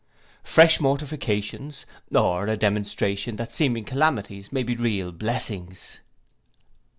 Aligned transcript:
Fresh 0.43 0.79
mortifications, 0.79 1.85
or 2.11 2.47
a 2.47 2.57
demonstration 2.57 3.35
that 3.35 3.51
seeming 3.51 3.83
calamities 3.85 4.51
may 4.51 4.63
be 4.63 4.75
real 4.75 5.11
blessings. 5.11 5.99